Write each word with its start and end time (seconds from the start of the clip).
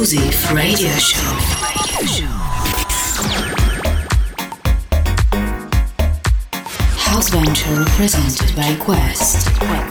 exclusive 0.00 0.52
radio 0.52 0.88
show. 0.92 1.18
House 6.96 7.28
Venture 7.28 7.84
presented 7.96 8.56
by 8.56 8.74
Quest. 8.76 9.89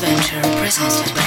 Venture 0.00 0.40
presented 0.56 1.19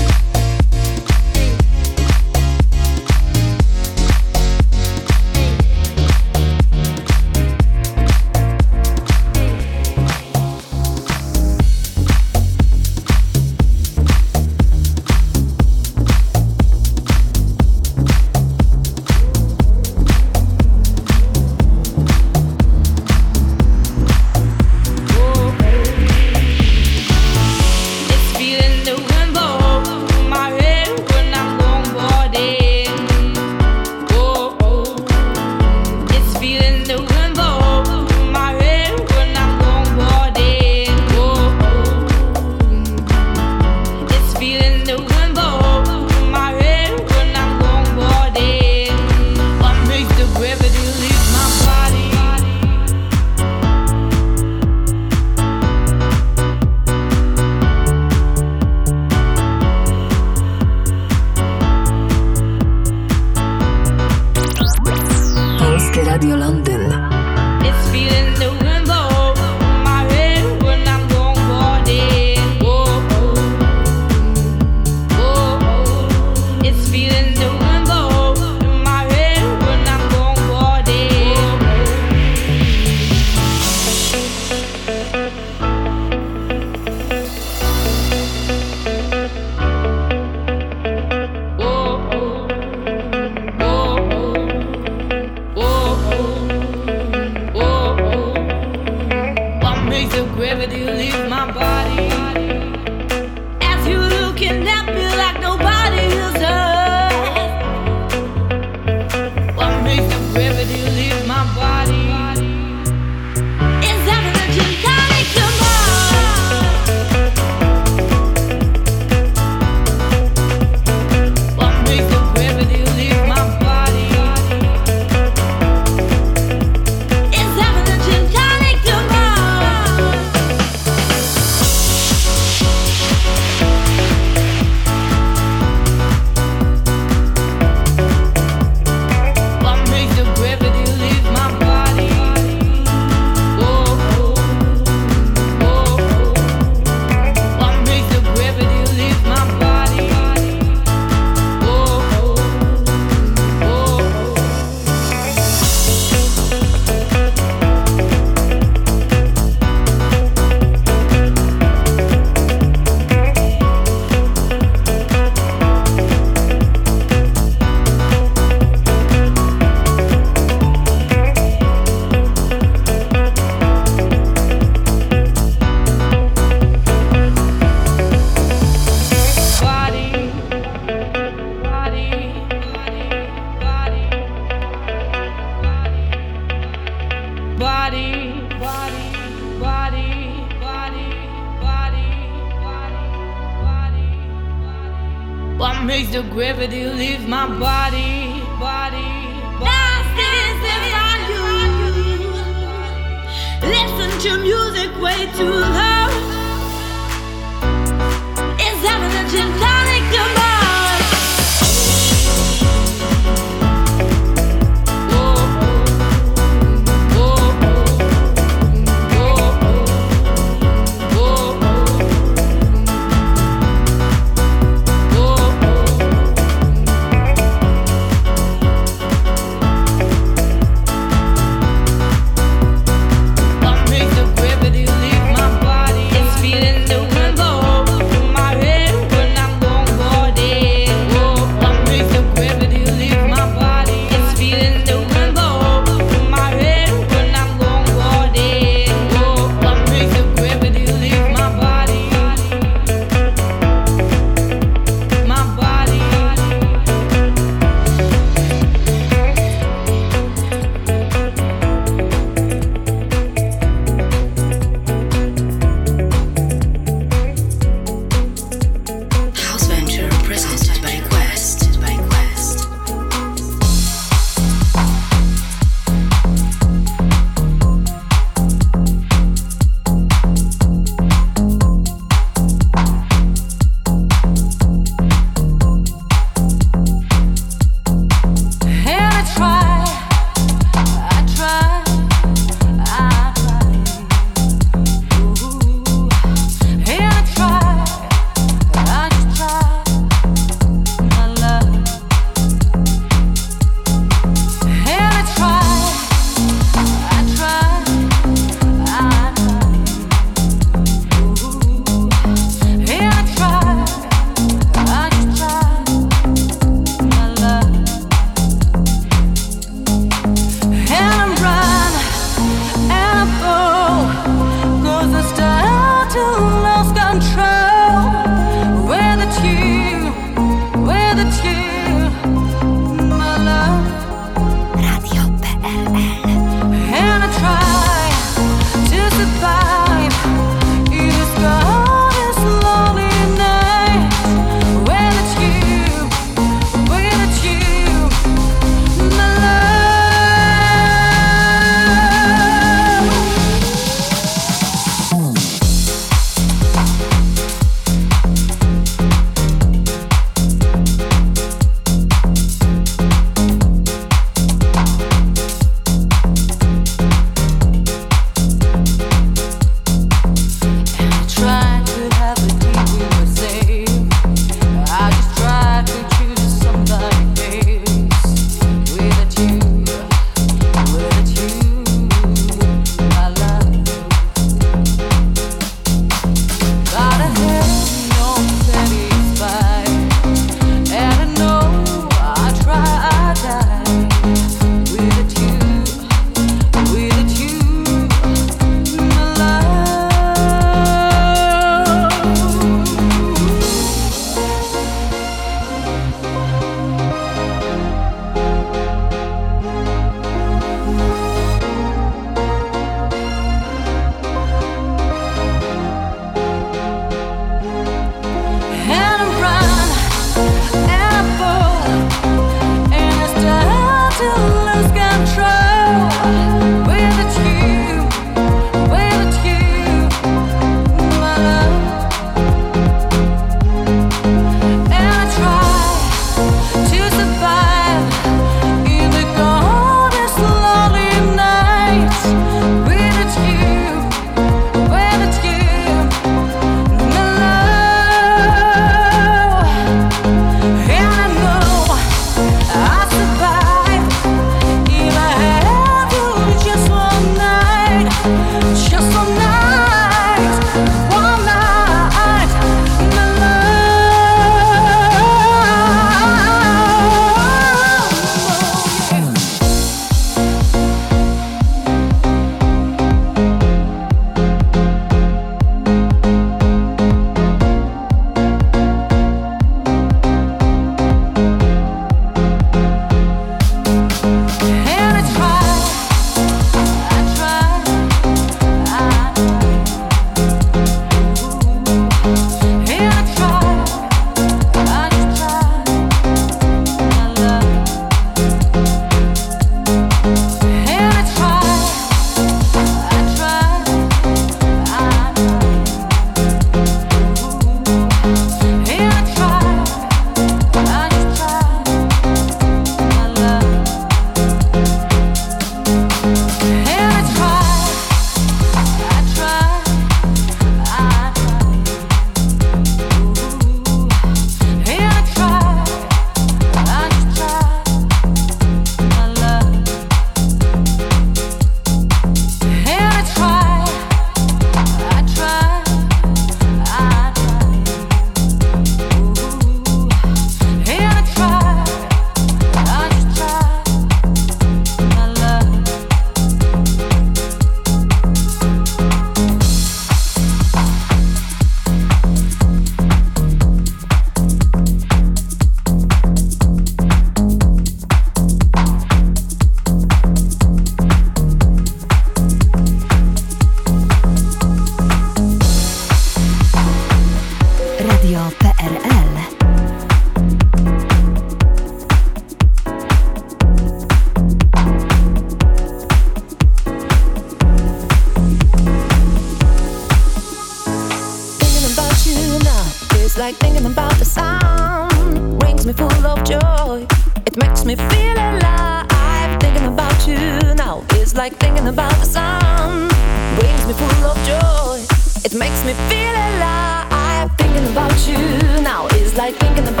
think 599.51 599.77
in 599.77 600.00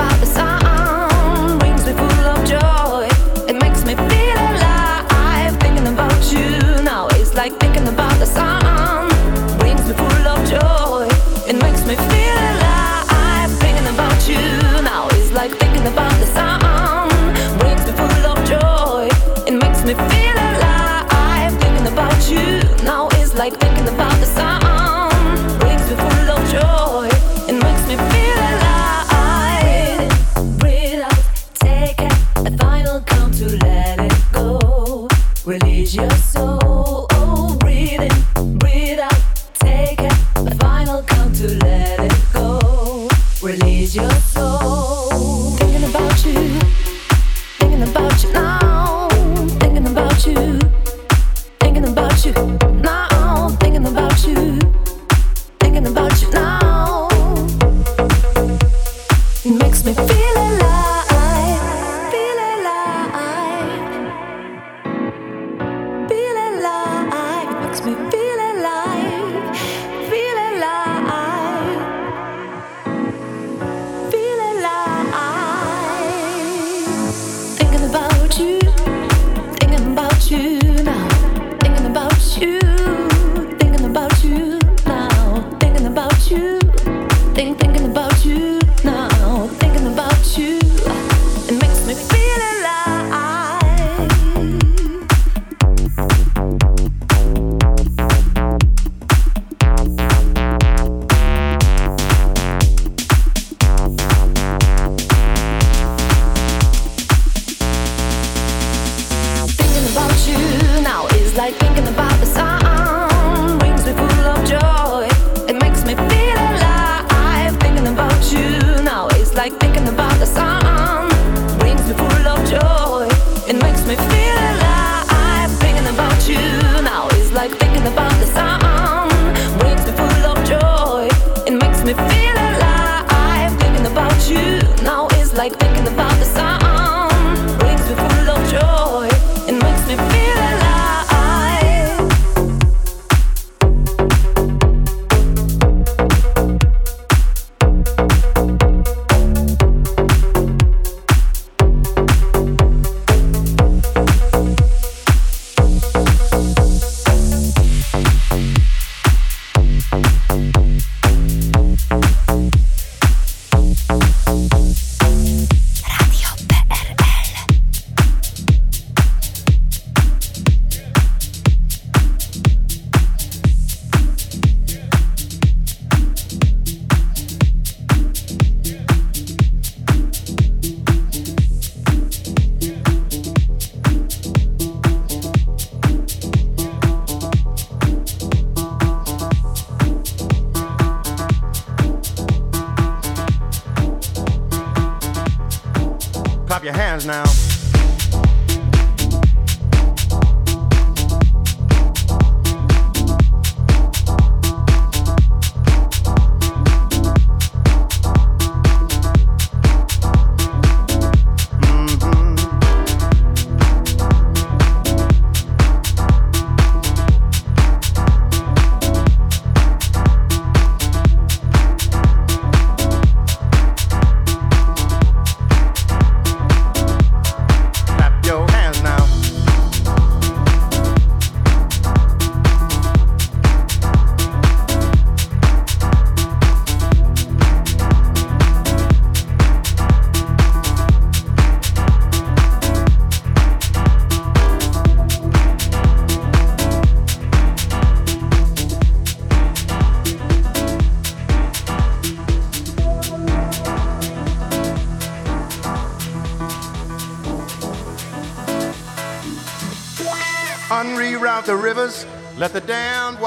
think 111.59 111.87
about. 111.89 112.10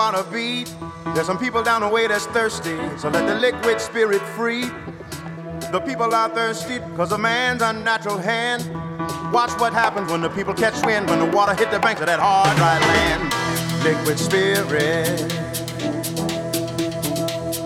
wanna 0.05 0.31
be. 0.31 0.67
There's 1.15 1.27
some 1.27 1.39
people 1.39 1.63
down 1.63 1.81
the 1.81 1.89
way 1.89 2.07
that's 2.07 2.27
thirsty, 2.27 2.77
so 2.99 3.09
let 3.09 3.27
the 3.27 3.35
liquid 3.37 3.81
spirit 3.81 4.21
free. 4.37 4.65
The 5.73 5.81
people 5.81 6.15
are 6.15 6.29
thirsty 6.29 6.79
because 6.79 7.11
a 7.13 7.17
man's 7.17 7.63
unnatural 7.63 8.19
hand. 8.19 8.63
Watch 9.33 9.59
what 9.59 9.73
happens 9.73 10.13
when 10.13 10.21
the 10.21 10.29
people 10.29 10.53
catch 10.53 10.77
wind, 10.85 11.09
when 11.09 11.21
the 11.21 11.31
water 11.37 11.55
hit 11.55 11.71
the 11.71 11.79
banks 11.79 12.03
of 12.03 12.07
that 12.09 12.21
hard, 12.21 12.55
dry 12.59 12.79
land. 12.93 13.23
Liquid 13.83 14.19
spirit. 14.19 15.09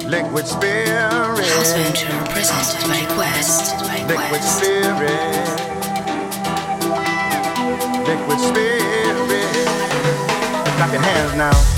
Liquid 0.07 0.47
spirit. 0.47 1.43
House 1.57 1.73
Venture 1.73 2.23
presented 2.33 2.87
by 2.87 3.03
Quest. 3.17 3.75
Liquid 4.07 4.45
spirit. 4.45 5.59
Liquid 8.07 8.39
spirit. 8.39 8.87
Clap 10.77 10.93
your 10.93 11.03
hands 11.03 11.35
now. 11.35 11.78